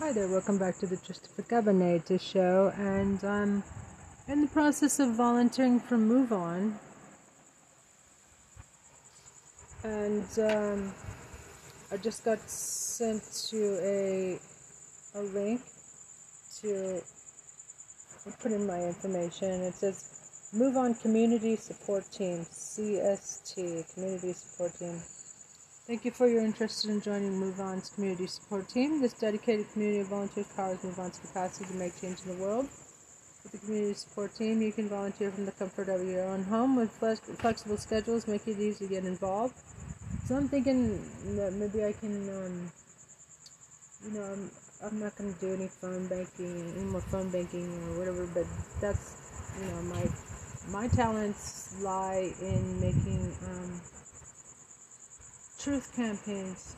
Hi 0.00 0.10
there, 0.10 0.26
welcome 0.26 0.58
back 0.58 0.76
to 0.78 0.88
the 0.88 0.96
Christopher 0.96 1.42
Cabernet 1.42 2.20
show, 2.20 2.72
and 2.76 3.22
I'm 3.22 3.62
in 4.26 4.40
the 4.40 4.48
process 4.48 4.98
of 4.98 5.14
volunteering 5.14 5.78
for 5.78 5.96
Move 5.96 6.32
On. 6.32 6.76
And 9.84 10.26
um, 10.40 10.92
I 11.92 11.96
just 11.98 12.24
got 12.24 12.40
sent 12.40 13.22
to 13.50 13.78
a 13.84 14.40
a 15.14 15.22
link 15.22 15.60
to 16.60 17.00
put 18.42 18.50
in 18.50 18.66
my 18.66 18.80
information. 18.80 19.62
It 19.62 19.74
says 19.74 20.50
Move 20.52 20.76
On 20.76 20.92
Community 20.96 21.54
Support 21.54 22.10
Team, 22.10 22.40
CST, 22.40 23.94
Community 23.94 24.32
Support 24.32 24.74
Team. 24.76 25.00
Thank 25.86 26.06
you 26.06 26.12
for 26.12 26.26
your 26.26 26.42
interest 26.42 26.86
in 26.86 27.02
joining 27.02 27.38
Move 27.38 27.60
On's 27.60 27.90
community 27.90 28.26
support 28.26 28.70
team. 28.70 29.02
This 29.02 29.12
dedicated 29.12 29.70
community 29.70 30.00
of 30.00 30.06
volunteers 30.06 30.46
powers 30.56 30.82
Move 30.82 30.98
On's 30.98 31.18
capacity 31.18 31.66
to 31.66 31.74
make 31.74 32.00
change 32.00 32.20
in 32.24 32.34
the 32.34 32.42
world. 32.42 32.64
With 33.42 33.52
the 33.52 33.58
community 33.58 33.92
support 33.92 34.34
team, 34.34 34.62
you 34.62 34.72
can 34.72 34.88
volunteer 34.88 35.30
from 35.30 35.44
the 35.44 35.52
comfort 35.52 35.90
of 35.90 36.02
your 36.08 36.24
own 36.24 36.42
home 36.44 36.76
with 36.76 36.90
flexible 36.90 37.76
schedules, 37.76 38.26
make 38.26 38.48
it 38.48 38.58
easy 38.58 38.86
to 38.86 38.94
get 38.94 39.04
involved. 39.04 39.56
So 40.24 40.36
I'm 40.36 40.48
thinking 40.48 41.04
that 41.36 41.52
maybe 41.52 41.84
I 41.84 41.92
can, 41.92 42.30
um, 42.30 42.72
you 44.06 44.18
know, 44.18 44.24
I'm, 44.24 44.50
I'm 44.86 45.00
not 45.00 45.14
going 45.16 45.34
to 45.34 45.38
do 45.38 45.52
any 45.52 45.68
phone 45.68 46.06
banking, 46.06 46.72
any 46.78 46.84
more 46.84 47.02
phone 47.02 47.28
banking 47.28 47.68
or 47.90 47.98
whatever, 47.98 48.26
but 48.32 48.46
that's, 48.80 49.52
you 49.60 49.66
know, 49.66 49.82
my 49.82 50.08
my 50.66 50.88
talents 50.88 51.76
lie 51.82 52.32
in 52.40 52.80
making. 52.80 53.36
Um, 53.46 53.82
truth 55.64 55.96
campaigns. 55.96 56.76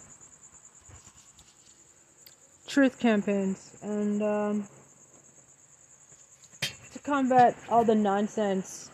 Truth 2.69 3.01
campaigns. 3.01 3.77
And 3.83 4.23
um, 4.23 4.69
to 6.93 6.99
combat 7.01 7.57
all 7.69 7.85
the 7.85 7.97
nonsense 7.97 8.88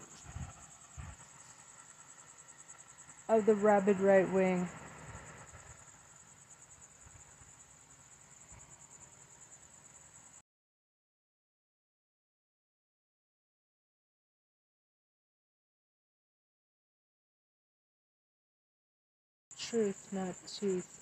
of 3.28 3.44
the 3.44 3.54
rabid 3.54 4.00
right 4.00 4.30
wing. 4.32 4.66
Truth, 19.72 20.08
not 20.12 20.36
tooth. 20.60 21.01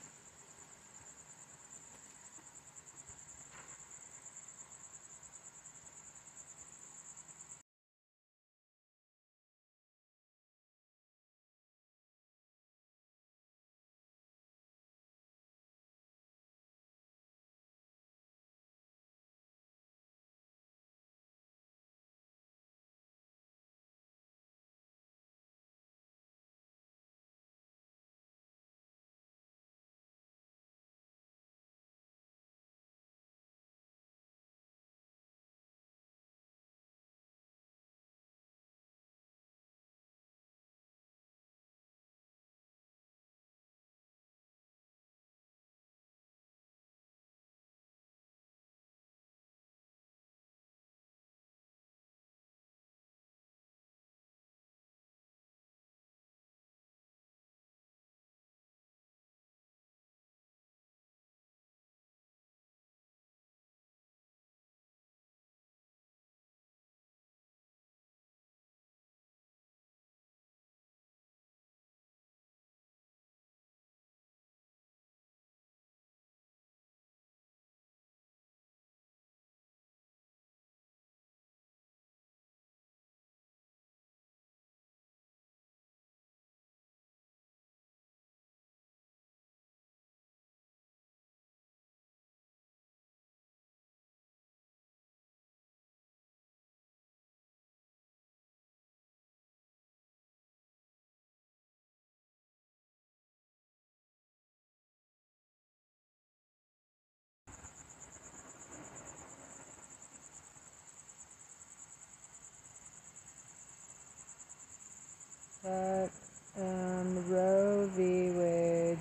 But 115.63 116.11
um, 116.57 117.31
Roe 117.31 117.87
v. 117.95 118.31
Wade 118.31 118.98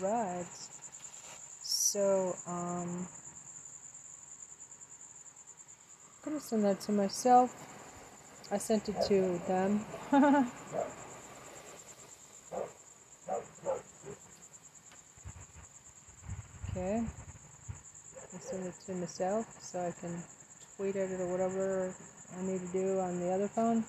Right. 0.00 0.44
So, 1.62 2.34
um, 2.48 3.06
I'm 6.26 6.32
gonna 6.32 6.40
send 6.40 6.64
that 6.64 6.80
to 6.82 6.92
myself. 6.92 7.54
I 8.50 8.58
sent 8.58 8.88
it 8.88 8.96
to 9.08 9.38
them. 9.46 9.84
okay. 16.70 17.02
I 18.34 18.38
send 18.38 18.66
it 18.66 18.74
to 18.86 18.94
myself 18.94 19.46
so 19.62 19.78
I 19.80 19.92
can 20.00 20.22
tweet 20.76 20.96
at 20.96 21.10
it 21.10 21.20
or 21.20 21.28
whatever 21.28 21.94
I 22.36 22.42
need 22.42 22.60
to 22.60 22.72
do 22.72 22.98
on 22.98 23.20
the 23.20 23.30
other 23.32 23.46
phone. 23.46 23.84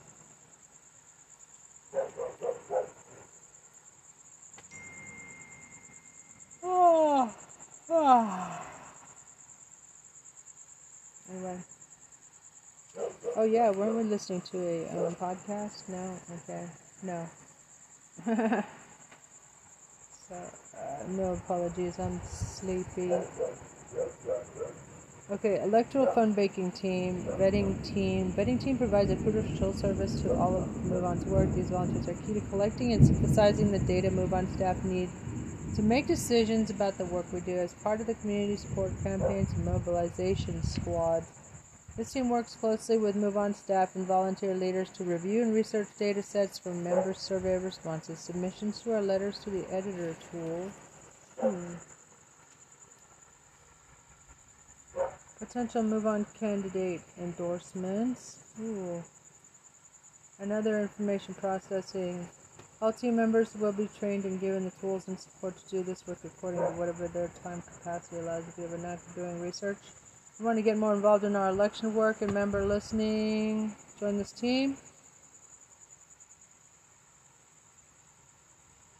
Anyway. 11.31 11.57
Oh 13.35 13.43
yeah, 13.43 13.71
weren't 13.71 13.95
we 13.95 14.03
listening 14.03 14.41
to 14.51 14.57
a 14.57 15.07
um, 15.07 15.15
podcast? 15.15 15.89
No. 15.89 16.17
Okay. 16.43 16.65
No. 17.03 17.27
so 20.29 20.35
uh, 20.35 21.03
no 21.09 21.33
apologies. 21.33 21.99
I'm 21.99 22.21
sleepy. 22.21 23.11
Okay, 25.31 25.59
electoral 25.63 26.05
phone 26.05 26.33
banking 26.33 26.71
team, 26.71 27.23
vetting 27.39 27.83
team. 27.83 28.31
Vetting 28.31 28.63
team 28.63 28.77
provides 28.77 29.09
a 29.09 29.15
crucial 29.15 29.73
service 29.73 30.21
to 30.21 30.35
all 30.35 30.55
of 30.55 30.69
MoveOn's 30.85 31.25
work. 31.25 31.51
These 31.53 31.71
volunteers 31.71 32.07
are 32.07 32.13
key 32.13 32.35
to 32.35 32.41
collecting 32.51 32.93
and 32.93 33.05
synthesizing 33.05 33.71
the 33.71 33.79
data 33.79 34.09
MoveOn 34.09 34.53
staff 34.55 34.83
need 34.83 35.09
to 35.75 35.81
make 35.81 36.07
decisions 36.07 36.69
about 36.69 36.97
the 36.97 37.05
work 37.05 37.25
we 37.33 37.41
do 37.41 37.57
as 37.57 37.73
part 37.73 37.99
of 37.99 38.07
the 38.07 38.13
community 38.15 38.55
support 38.55 38.91
campaigns 39.03 39.51
and 39.53 39.65
mobilization 39.65 40.63
squad. 40.63 41.21
This 41.97 42.13
team 42.13 42.29
works 42.29 42.55
closely 42.55 42.97
with 42.97 43.15
MoveOn 43.15 43.53
staff 43.53 43.95
and 43.95 44.05
volunteer 44.07 44.55
leaders 44.55 44.89
to 44.93 45.03
review 45.03 45.41
and 45.41 45.53
research 45.53 45.87
data 45.99 46.23
sets 46.23 46.57
from 46.59 46.81
members' 46.81 47.19
survey 47.19 47.57
responses, 47.57 48.19
submissions 48.19 48.81
to 48.81 48.93
our 48.93 49.01
letters 49.01 49.39
to 49.39 49.49
the 49.49 49.65
editor 49.69 50.15
tool. 50.31 50.71
Hmm. 51.41 51.73
Potential 55.39 55.83
MoveOn 55.83 56.25
candidate 56.39 57.01
endorsements. 57.21 58.53
Ooh. 58.61 59.03
Another 60.39 60.79
information 60.79 61.33
processing. 61.33 62.27
All 62.81 62.91
team 62.91 63.15
members 63.15 63.55
will 63.55 63.71
be 63.71 63.87
trained 63.97 64.25
and 64.25 64.39
given 64.39 64.65
the 64.65 64.71
tools 64.71 65.07
and 65.07 65.17
support 65.17 65.55
to 65.57 65.69
do 65.69 65.83
this 65.83 66.05
work 66.05 66.17
according 66.25 66.59
to 66.59 66.67
whatever 66.73 67.07
their 67.07 67.31
time 67.41 67.61
capacity 67.61 68.17
allows. 68.17 68.43
If 68.49 68.57
you 68.57 68.77
knack 68.77 68.99
for 68.99 69.21
doing 69.21 69.39
research, 69.39 69.77
you 70.37 70.45
want 70.45 70.57
to 70.57 70.61
get 70.61 70.77
more 70.77 70.93
involved 70.93 71.23
in 71.23 71.35
our 71.37 71.49
election 71.49 71.93
work 71.95 72.21
and 72.21 72.33
member 72.33 72.65
listening, 72.65 73.73
join 73.99 74.17
this 74.17 74.33
team. 74.33 74.75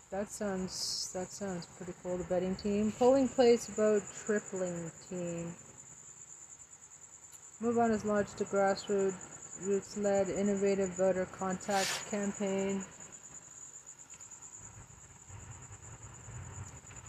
That 0.09 0.29
sounds 0.29 1.11
that 1.13 1.27
sounds 1.27 1.65
pretty 1.75 1.93
cool. 2.01 2.17
The 2.17 2.23
betting 2.23 2.55
team, 2.55 2.93
polling 2.97 3.27
place 3.27 3.67
vote 3.67 4.03
tripling 4.25 4.89
team. 5.09 5.53
Move 7.59 7.77
on 7.77 7.89
has 7.89 8.05
launched 8.05 8.39
a 8.39 8.45
grassroots 8.45 10.01
led 10.01 10.29
innovative 10.29 10.95
voter 10.95 11.27
contact 11.37 12.09
campaign 12.09 12.81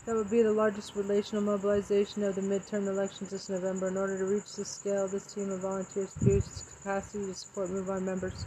that 0.07 0.15
would 0.15 0.31
be 0.31 0.41
the 0.41 0.53
largest 0.53 0.95
relational 0.95 1.43
mobilization 1.43 2.23
of 2.23 2.37
the 2.37 2.41
midterm 2.41 2.87
elections 2.87 3.31
this 3.31 3.49
November. 3.49 3.89
In 3.89 3.97
order 3.97 4.17
to 4.17 4.25
reach 4.25 4.55
this 4.57 4.69
scale, 4.69 5.09
this 5.09 5.35
team 5.35 5.51
of 5.51 5.61
volunteers 5.61 6.15
boosts 6.23 6.63
capacity 6.79 7.27
to 7.27 7.35
support 7.35 7.71
MoveOn 7.71 8.03
members 8.03 8.47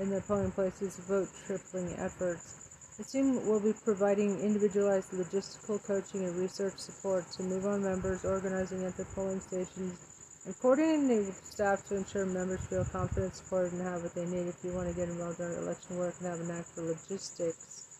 in 0.00 0.10
their 0.10 0.20
polling 0.22 0.50
places 0.50 0.96
vote 0.96 1.28
tripling 1.46 1.94
efforts. 1.98 2.96
The 2.98 3.04
team 3.04 3.46
will 3.46 3.60
be 3.60 3.72
providing 3.72 4.40
individualized 4.40 5.12
logistical 5.12 5.80
coaching 5.86 6.24
and 6.24 6.34
research 6.34 6.78
support 6.78 7.30
to 7.32 7.44
MoveOn 7.44 7.80
members 7.80 8.24
organizing 8.24 8.84
at 8.84 8.96
their 8.96 9.06
polling 9.14 9.40
stations 9.40 10.00
and 10.46 10.58
coordinating 10.58 11.26
with 11.26 11.44
staff 11.44 11.86
to 11.88 11.96
ensure 11.96 12.26
members 12.26 12.60
feel 12.66 12.84
confident, 12.84 13.36
supported, 13.36 13.72
and 13.74 13.82
have 13.82 14.02
what 14.02 14.14
they 14.16 14.26
need. 14.26 14.48
If 14.48 14.56
you 14.64 14.72
want 14.72 14.88
to 14.88 14.94
get 14.94 15.08
involved 15.08 15.38
in 15.38 15.46
election 15.62 15.96
work 15.96 16.16
and 16.18 16.28
have 16.28 16.40
an 16.40 16.48
knack 16.48 16.64
for 16.64 16.82
logistics, 16.82 17.97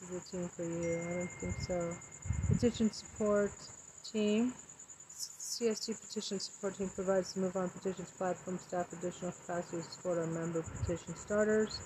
this 0.00 0.10
is 0.10 0.16
a 0.16 0.30
team 0.30 0.48
for 0.48 0.64
you. 0.64 1.00
I 1.00 1.18
don't 1.18 1.30
think 1.30 1.54
so. 1.54 1.92
Petition 2.52 2.92
support 2.92 3.50
team. 4.12 4.52
CST 4.52 6.00
petition 6.00 6.38
support 6.38 6.76
team 6.76 6.90
provides 6.94 7.32
the 7.32 7.40
MoveOn 7.40 7.72
petitions 7.72 8.10
platform 8.18 8.58
staff 8.58 8.92
additional 8.92 9.32
capacity 9.32 9.78
to 9.78 9.90
support 9.90 10.18
our 10.18 10.26
member 10.26 10.62
petition 10.62 11.16
starters. 11.16 11.80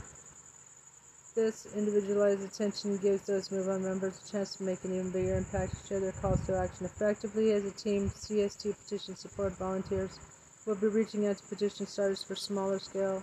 This 1.36 1.66
individualized 1.76 2.42
attention 2.42 2.96
gives 2.96 3.26
those 3.26 3.48
MoveOn 3.50 3.82
members 3.82 4.20
a 4.26 4.32
chance 4.32 4.56
to 4.56 4.64
make 4.64 4.82
an 4.82 4.92
even 4.92 5.12
bigger 5.12 5.36
impact 5.36 5.80
to 5.80 5.86
share 5.86 6.00
their 6.00 6.12
calls 6.12 6.44
to 6.46 6.58
action 6.58 6.86
effectively. 6.86 7.52
As 7.52 7.64
a 7.64 7.70
team, 7.70 8.10
CST 8.10 8.76
petition 8.82 9.14
support 9.14 9.56
volunteers 9.56 10.18
will 10.66 10.74
be 10.74 10.88
reaching 10.88 11.28
out 11.28 11.36
to 11.38 11.44
petition 11.44 11.86
starters 11.86 12.24
for 12.24 12.34
smaller 12.34 12.80
scale, 12.80 13.22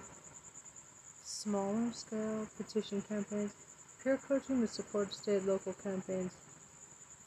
smaller 1.25 1.91
scale 1.91 2.47
petition 2.55 3.01
campaigns, 3.01 3.66
peer 4.03 4.17
coaching 4.27 4.61
to 4.61 4.67
support 4.67 5.13
state 5.13 5.45
local 5.45 5.73
campaigns. 5.73 6.31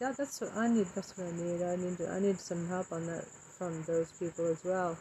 Yeah, 0.01 0.13
that's 0.17 0.41
what 0.41 0.57
I 0.57 0.69
need. 0.69 0.87
That's 0.95 1.17
what 1.17 1.29
I 1.29 1.33
need. 1.33 1.63
I 1.63 1.77
need. 1.77 1.99
To, 1.99 2.11
I 2.11 2.21
need 2.21 2.41
some 2.41 2.69
help 2.69 2.93
on 2.93 3.07
that 3.07 3.27
from 3.59 3.83
those 3.85 4.11
people 4.19 4.47
as 4.47 4.65
well 4.65 4.97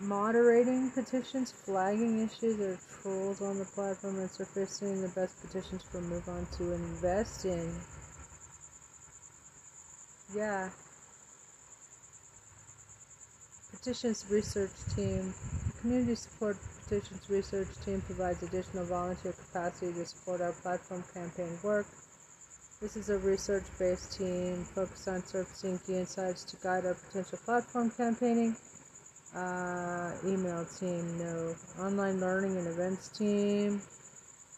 moderating 0.00 0.90
petitions, 0.90 1.52
flagging 1.52 2.20
issues 2.20 2.60
or 2.60 2.78
trolls 3.00 3.40
on 3.40 3.58
the 3.58 3.64
platform, 3.64 4.18
and 4.18 4.30
surfacing 4.30 5.00
the 5.00 5.08
best 5.08 5.40
petitions 5.40 5.82
for 5.90 6.00
move 6.00 6.28
on 6.28 6.46
to 6.58 6.72
invest 6.72 7.44
in. 7.44 7.72
Yeah. 10.34 10.70
Petitions 13.70 14.24
research 14.30 14.72
team. 14.96 15.32
Community 15.80 16.14
support 16.14 16.56
petitions 16.84 17.28
research 17.28 17.68
team 17.84 18.00
provides 18.02 18.42
additional 18.42 18.84
volunteer 18.84 19.32
capacity 19.32 19.92
to 19.92 20.04
support 20.04 20.40
our 20.40 20.52
platform 20.52 21.04
campaign 21.12 21.58
work. 21.62 21.86
This 22.80 22.96
is 22.96 23.08
a 23.08 23.18
research 23.18 23.64
based 23.78 24.18
team 24.18 24.64
focused 24.74 25.08
on 25.08 25.24
surfacing 25.24 25.78
key 25.86 25.96
insights 25.96 26.44
to 26.44 26.56
guide 26.56 26.86
our 26.86 26.94
potential 26.94 27.38
platform 27.44 27.90
campaigning 27.90 28.56
uh, 29.34 30.12
email 30.24 30.64
team, 30.78 31.18
no. 31.18 31.54
Online 31.80 32.20
learning 32.20 32.56
and 32.56 32.68
events 32.68 33.08
team. 33.08 33.82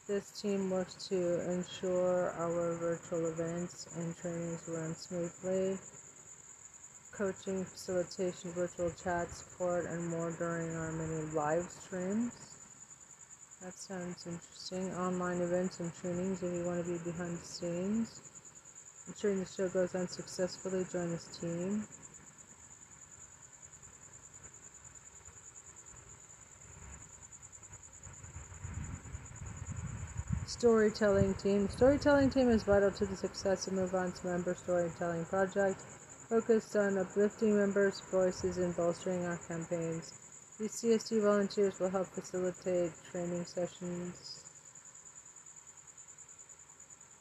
This 0.07 0.41
team 0.41 0.71
works 0.71 1.09
to 1.09 1.51
ensure 1.51 2.33
our 2.39 2.75
virtual 2.75 3.27
events 3.27 3.87
and 3.97 4.15
trainings 4.17 4.69
run 4.69 4.95
smoothly. 4.95 5.79
Coaching, 7.17 7.65
facilitation, 7.65 8.53
virtual 8.53 8.91
chat 9.03 9.31
support, 9.31 9.87
and 9.87 10.07
more 10.09 10.33
during 10.33 10.77
our 10.77 10.93
many 10.93 11.23
live 11.33 11.65
streams. 11.65 12.33
That 13.63 13.73
sounds 13.73 14.27
interesting. 14.27 14.95
Online 14.97 15.41
events 15.41 15.81
and 15.81 15.91
trainings 15.97 16.43
if 16.43 16.53
you 16.55 16.65
want 16.65 16.85
to 16.85 16.93
be 16.93 16.99
behind 16.99 17.39
the 17.39 17.47
scenes. 17.47 18.21
Ensuring 19.09 19.41
the 19.41 19.47
show 19.47 19.67
goes 19.71 19.95
on 19.95 20.07
successfully, 20.09 20.85
join 20.93 21.11
this 21.11 21.39
team. 21.41 21.85
Storytelling 30.47 31.35
team. 31.35 31.69
Storytelling 31.71 32.29
team 32.29 32.51
is 32.51 32.63
vital 32.63 32.91
to 32.91 33.07
the 33.07 33.17
success 33.17 33.67
of 33.67 33.73
MoveOn's 33.73 34.23
member 34.23 34.55
storytelling 34.55 35.25
project, 35.25 35.81
focused 36.29 36.75
on 36.77 36.99
uplifting 36.99 37.57
members' 37.57 38.03
voices 38.11 38.59
and 38.59 38.75
bolstering 38.77 39.25
our 39.25 39.39
campaigns. 39.49 40.13
These 40.59 40.83
CST 40.83 41.23
volunteers 41.23 41.79
will 41.79 41.91
help 41.91 42.09
facilitate 42.09 42.91
training 43.13 43.45
sessions 43.45 44.41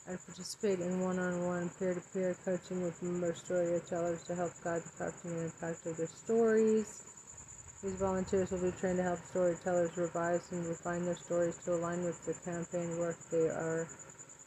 and 0.07 0.17
participate 0.25 0.79
in 0.79 1.01
one-on-one 1.01 1.69
peer-to-peer 1.77 2.35
coaching 2.45 2.81
with 2.81 3.01
member 3.03 3.33
storytellers 3.35 4.23
to 4.23 4.35
help 4.35 4.51
guide 4.63 4.81
the 4.83 5.03
crafting 5.03 5.31
and 5.31 5.45
impact 5.45 5.85
of 5.85 5.97
their 5.97 6.07
stories. 6.07 7.03
These 7.83 7.99
volunteers 7.99 8.51
will 8.51 8.61
be 8.61 8.71
trained 8.71 8.97
to 8.97 9.03
help 9.03 9.19
storytellers 9.29 9.97
revise 9.97 10.51
and 10.51 10.65
refine 10.65 11.05
their 11.05 11.15
stories 11.15 11.57
to 11.65 11.73
align 11.73 12.03
with 12.03 12.23
the 12.25 12.33
campaign 12.49 12.97
work 12.97 13.17
they 13.29 13.49
are 13.49 13.87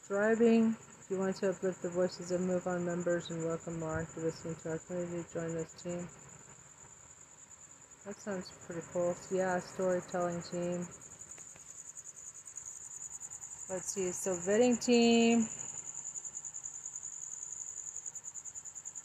driving 0.07 0.75
you 1.09 1.17
want 1.17 1.35
to 1.35 1.49
uplift 1.49 1.81
the 1.81 1.89
voices 1.89 2.31
of 2.31 2.39
Move 2.39 2.67
On 2.67 2.85
members 2.85 3.31
and 3.31 3.43
welcome 3.43 3.79
more 3.79 4.07
to 4.13 4.19
listen 4.19 4.55
to 4.61 4.69
our 4.69 4.77
community, 4.77 5.25
join 5.33 5.55
this 5.55 5.73
team. 5.81 6.07
That 8.05 8.19
sounds 8.21 8.51
pretty 8.67 8.85
cool. 8.93 9.15
Yeah, 9.31 9.59
storytelling 9.59 10.43
team. 10.51 10.87
Let's 13.71 13.93
see, 13.93 14.11
so 14.11 14.35
vetting 14.35 14.83
team. 14.85 15.47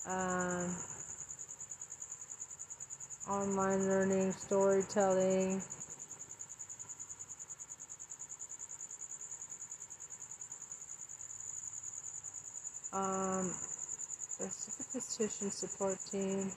Um, 0.06 0.76
online 3.30 3.88
learning, 3.88 4.32
storytelling. 4.32 5.62
Um, 12.94 13.50
petition 14.92 15.50
support 15.50 15.98
team. 16.12 16.52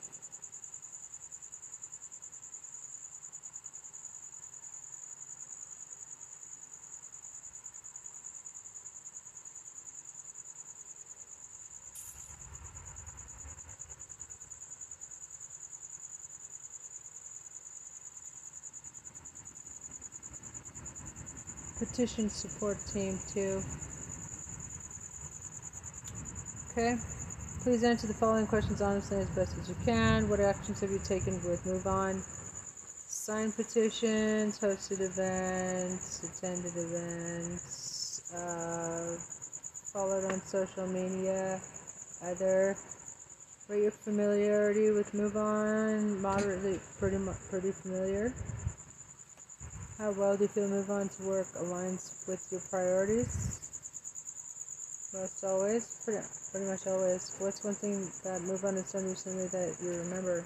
petition 21.79 22.29
support 22.29 22.77
team 22.94 23.17
too. 23.34 23.62
Okay. 26.77 26.96
Please 27.63 27.84
answer 27.84 28.05
the 28.05 28.13
following 28.13 28.46
questions 28.46 28.84
honestly 28.84 29.17
as 29.17 29.27
best 29.29 29.57
as 29.57 29.67
you 29.67 29.75
can. 29.84 30.29
What 30.29 30.39
actions 30.39 30.79
have 30.81 30.91
you 30.91 31.00
taken 31.00 31.34
with 31.43 31.65
Move 31.65 31.88
On? 31.88 32.22
Signed 32.22 33.55
petitions, 33.55 34.60
hosted 34.60 35.01
events, 35.01 36.22
attended 36.22 36.74
events, 36.77 38.31
uh, 38.31 39.17
followed 39.91 40.31
on 40.31 40.39
social 40.46 40.86
media, 40.86 41.60
other. 42.24 42.77
Rate 43.67 43.81
your 43.81 43.89
familiarity 43.89 44.91
with 44.91 45.15
Move 45.15 45.36
On, 45.36 46.22
moderately, 46.22 46.79
pretty, 47.00 47.17
pretty 47.50 47.72
familiar. 47.72 48.31
How 49.98 50.12
well 50.12 50.38
do 50.38 50.43
you 50.43 50.48
feel 50.48 50.67
Move 50.67 50.91
On 50.91 51.10
to 51.10 51.24
work 51.24 51.48
aligns 51.55 52.27
with 52.27 52.48
your 52.51 52.62
priorities? 52.69 53.56
Most 55.17 55.43
always, 55.43 55.97
pretty, 56.05 56.24
pretty 56.51 56.67
much 56.67 56.86
always. 56.86 57.31
What's 57.39 57.63
one 57.63 57.74
thing 57.74 58.07
that 58.24 58.39
Move 58.43 58.63
On 58.63 58.75
has 58.75 58.91
done 58.91 59.07
recently 59.09 59.47
that 59.47 59.75
you 59.81 59.89
remember? 59.89 60.43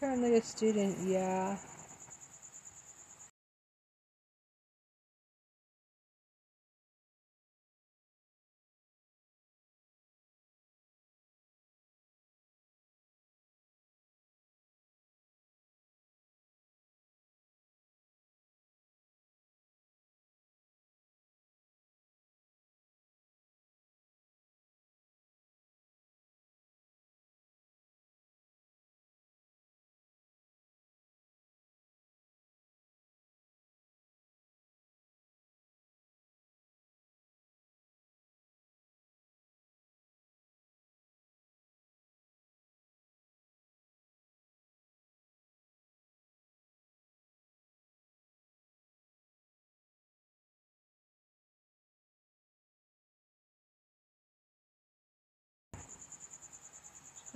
Currently 0.00 0.36
a 0.36 0.42
student, 0.42 0.96
yeah. 1.06 1.56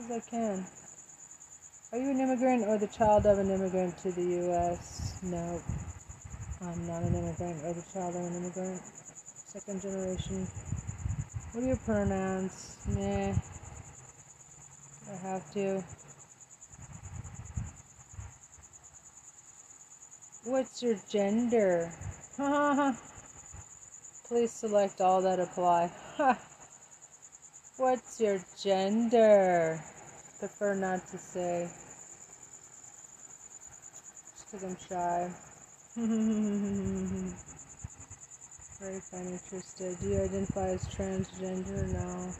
As 0.04 0.10
I 0.10 0.20
can. 0.30 0.66
Are 1.92 1.98
you 1.98 2.10
an 2.10 2.20
immigrant 2.20 2.66
or 2.66 2.76
the 2.76 2.88
child 2.88 3.24
of 3.24 3.38
an 3.38 3.50
immigrant 3.50 3.96
to 3.98 4.10
the 4.10 4.22
U.S.? 4.22 5.20
No, 5.22 5.60
I'm 6.60 6.86
not 6.88 7.02
an 7.02 7.14
immigrant 7.14 7.62
or 7.64 7.72
the 7.72 7.84
child 7.92 8.16
of 8.16 8.22
an 8.22 8.36
immigrant. 8.36 8.82
Second 8.82 9.80
generation. 9.80 10.48
What 11.52 11.62
are 11.62 11.66
your 11.68 11.76
pronouns? 11.76 12.78
Nah. 12.88 13.34
I 15.12 15.16
have 15.22 15.52
to. 15.52 15.84
What's 20.44 20.82
your 20.82 20.96
gender? 21.08 21.92
Please 24.26 24.50
select 24.50 25.00
all 25.00 25.22
that 25.22 25.38
apply. 25.38 25.92
What's 27.76 28.20
your 28.20 28.44
gender? 28.60 29.80
Prefer 30.42 30.74
not 30.74 31.06
to 31.06 31.18
say. 31.18 31.68
Just 34.26 34.50
because 34.50 34.64
I'm 34.64 34.76
shy. 34.88 35.30
Very 38.80 39.00
fine, 39.02 39.38
interested. 39.38 39.96
Do 40.00 40.08
you 40.08 40.20
identify 40.20 40.70
as 40.70 40.84
transgender? 40.88 41.86
No. 41.92 42.32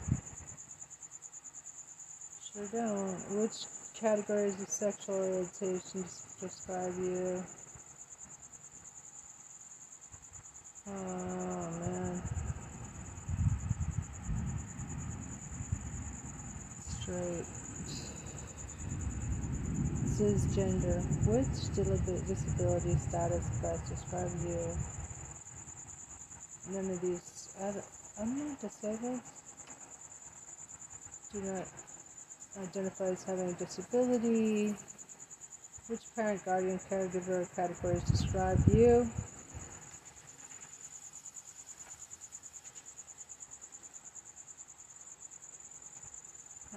Sure 2.51 2.67
don't. 2.73 3.39
Which 3.39 3.63
categories 3.97 4.61
of 4.61 4.67
sexual 4.67 5.15
orientation 5.15 6.03
describe 6.41 6.97
you? 6.99 7.41
Oh 10.89 11.71
man. 11.79 12.21
straight. 16.99 17.62
Cisgender. 20.13 21.01
Which 21.25 21.75
disability 21.75 22.95
status 22.99 23.47
best 23.61 23.89
describes 23.89 24.45
you? 24.45 24.61
None 26.71 26.91
of 26.91 27.01
these. 27.01 27.49
I'm 28.19 28.37
not 28.37 28.61
disabled. 28.61 29.21
Do 31.33 31.41
not 31.41 31.67
identify 32.61 33.05
as 33.05 33.23
having 33.23 33.49
a 33.49 33.53
disability. 33.53 34.75
Which 35.87 36.01
parent, 36.15 36.45
guardian, 36.45 36.79
caregiver 36.89 37.47
categories 37.55 38.03
describe 38.03 38.59
you? 38.67 39.09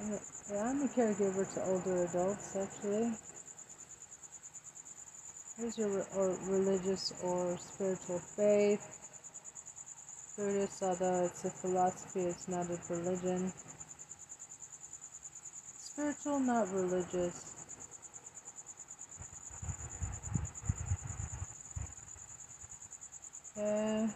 I'm 0.00 0.12
a, 0.12 0.35
yeah, 0.50 0.62
I'm 0.62 0.82
a 0.82 0.88
caregiver 0.88 1.54
to 1.54 1.64
older 1.64 2.04
adults, 2.04 2.56
actually. 2.56 3.12
What 5.56 5.68
is 5.68 5.78
your 5.78 6.06
or 6.14 6.36
religious 6.48 7.12
or 7.22 7.56
spiritual 7.56 8.18
faith? 8.18 8.96
Buddhist, 10.36 10.82
although 10.82 11.24
it's 11.24 11.44
a 11.46 11.50
philosophy, 11.50 12.20
it's 12.20 12.46
not 12.46 12.66
a 12.66 12.78
religion. 12.94 13.52
Spiritual, 15.96 16.40
not 16.40 16.70
religious. 16.74 17.56
Yeah. 23.56 24.08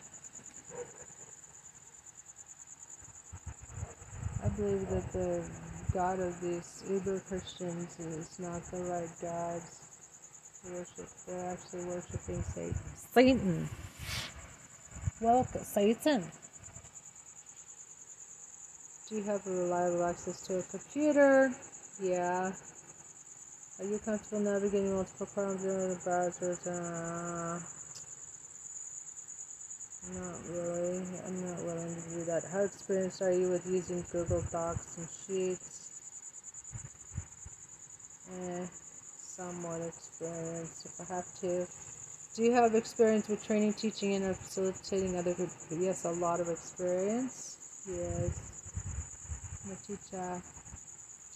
I 4.44 4.48
believe 4.50 4.88
that 4.90 5.12
the 5.12 5.69
God 5.92 6.20
of 6.20 6.40
these 6.40 6.84
Uber 6.88 7.20
Christians 7.28 7.98
is 7.98 8.38
not 8.38 8.62
the 8.70 8.82
right 8.84 9.08
God. 9.20 9.60
Worship, 10.64 11.08
they're 11.26 11.50
actually 11.50 11.84
worshiping 11.84 12.42
Satan. 12.42 12.74
Satan. 13.12 13.68
Welcome, 15.20 15.64
Satan. 15.64 16.30
Do 19.08 19.16
you 19.16 19.22
have 19.24 19.44
a 19.46 19.50
reliable 19.50 20.04
access 20.04 20.40
to 20.46 20.58
a 20.58 20.62
computer? 20.62 21.50
Yeah. 22.00 22.52
Are 23.80 23.84
you 23.84 23.98
comfortable 23.98 24.42
navigating 24.42 24.94
multiple 24.94 25.26
programs 25.34 25.64
in 25.64 25.88
the 25.88 25.96
browsers? 26.04 26.66
Uh, 26.66 27.79
not 30.14 30.36
really. 30.48 31.02
I'm 31.26 31.46
not 31.46 31.62
willing 31.64 31.94
to 31.94 32.10
do 32.10 32.24
that. 32.24 32.44
How 32.52 32.60
experienced 32.60 33.22
are 33.22 33.32
you 33.32 33.50
with 33.50 33.66
using 33.66 34.04
Google 34.12 34.42
Docs 34.50 34.98
and 34.98 35.08
Sheets? 35.26 35.90
Eh, 38.32 38.66
somewhat 38.66 39.82
experienced 39.82 40.86
if 40.86 41.00
I 41.00 41.14
have 41.14 41.26
to. 41.40 41.66
Do 42.36 42.44
you 42.44 42.52
have 42.52 42.74
experience 42.74 43.28
with 43.28 43.44
training, 43.44 43.74
teaching, 43.74 44.14
and 44.14 44.36
facilitating 44.36 45.16
other 45.16 45.34
people? 45.34 45.78
Yes, 45.78 46.04
a 46.04 46.12
lot 46.12 46.40
of 46.40 46.48
experience. 46.48 47.84
Yes. 47.88 49.62
I'm 49.64 49.72
a 49.72 49.76
teacher. 49.76 50.42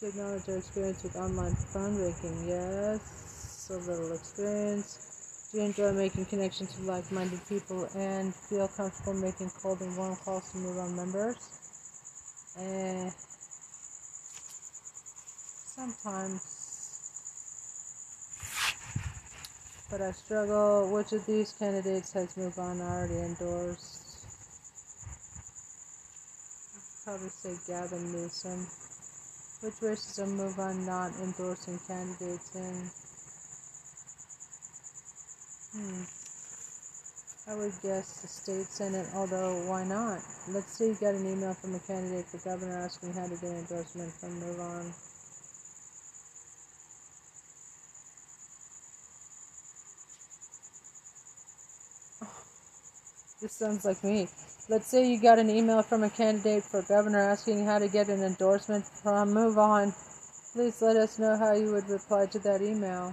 To 0.00 0.06
acknowledge 0.06 0.48
our 0.48 0.56
experience 0.56 1.02
with 1.02 1.16
online 1.16 1.56
fundraising? 1.72 2.46
Yes. 2.48 3.70
A 3.70 3.76
little 3.90 4.12
experience. 4.12 5.03
You 5.54 5.60
enjoy 5.60 5.92
making 5.92 6.24
connections 6.24 6.76
with 6.76 6.88
like-minded 6.88 7.38
people 7.48 7.88
and 7.94 8.34
feel 8.34 8.66
comfortable 8.66 9.14
making 9.14 9.50
cold 9.50 9.80
and 9.82 9.96
warm 9.96 10.16
calls 10.16 10.50
to 10.50 10.58
move 10.58 10.76
on 10.78 10.96
members? 10.96 11.36
Eh, 12.58 13.08
sometimes. 15.76 16.42
But 19.88 20.00
I 20.00 20.10
struggle. 20.10 20.90
Which 20.90 21.12
of 21.12 21.24
these 21.24 21.52
candidates 21.52 22.12
has 22.14 22.36
moved 22.36 22.58
on 22.58 22.80
already 22.80 23.14
endorsed? 23.14 24.26
Probably 27.04 27.28
say 27.28 27.54
Gavin 27.68 28.10
Newsom. 28.10 28.66
Which 29.60 29.80
races 29.80 30.18
are 30.18 30.26
move 30.26 30.58
on 30.58 30.84
not 30.84 31.12
endorsing 31.22 31.78
candidates 31.86 32.56
in? 32.56 33.03
Hmm. 35.74 36.04
I 37.50 37.56
would 37.56 37.72
guess 37.82 38.22
the 38.22 38.28
state 38.28 38.66
senate, 38.66 39.08
although 39.12 39.66
why 39.66 39.82
not? 39.82 40.20
Let's 40.48 40.78
say 40.78 40.86
you 40.86 40.94
got 40.94 41.14
an 41.14 41.26
email 41.26 41.52
from 41.52 41.74
a 41.74 41.80
candidate 41.80 42.26
for 42.26 42.38
governor 42.38 42.78
asking 42.78 43.12
how 43.12 43.26
to 43.26 43.34
get 43.34 43.50
an 43.50 43.56
endorsement 43.56 44.12
from 44.12 44.40
On. 44.60 44.94
This 53.42 53.58
sounds 53.58 53.84
like 53.84 54.04
me. 54.04 54.28
Let's 54.68 54.86
say 54.86 55.10
you 55.10 55.20
got 55.20 55.40
an 55.40 55.50
email 55.50 55.82
from 55.82 56.04
a 56.04 56.10
candidate 56.10 56.62
for 56.62 56.82
governor 56.82 57.18
asking 57.18 57.66
how 57.66 57.80
to 57.80 57.88
get 57.88 58.08
an 58.08 58.22
endorsement 58.22 58.86
from 58.86 59.34
Move 59.34 59.58
On. 59.58 59.92
Please 60.52 60.80
let 60.80 60.96
us 60.96 61.18
know 61.18 61.36
how 61.36 61.52
you 61.52 61.72
would 61.72 61.90
reply 61.90 62.26
to 62.26 62.38
that 62.38 62.62
email. 62.62 63.12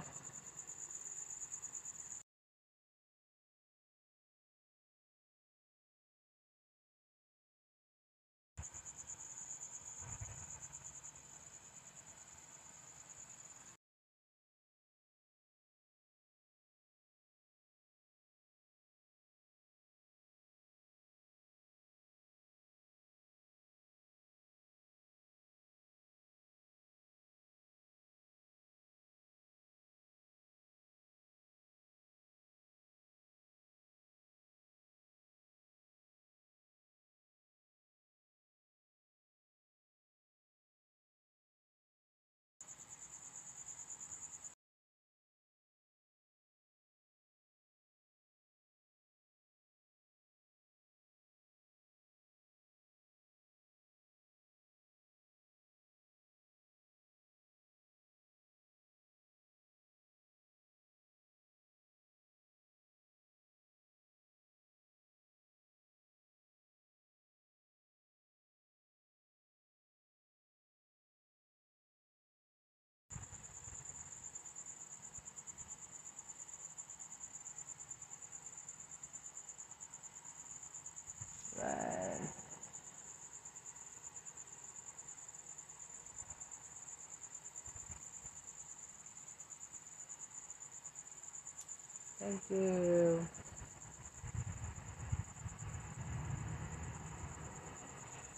Thank 92.32 92.62
you. 92.62 93.20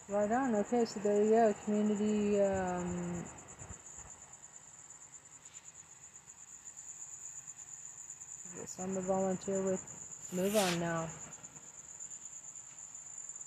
Right 0.08 0.32
on. 0.32 0.54
Okay, 0.56 0.84
so 0.84 0.98
there 0.98 1.22
you 1.22 1.30
go. 1.30 1.54
Community. 1.64 2.40
Um, 2.40 3.24
guess 8.56 8.76
I'm 8.82 8.96
a 8.96 9.00
volunteer 9.00 9.62
with 9.62 9.80
Move 10.32 10.56
On 10.56 10.80
now. 10.80 11.06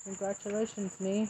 Congratulations, 0.05 0.97
me. 1.01 1.27